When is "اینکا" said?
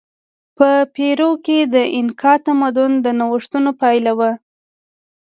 1.95-2.33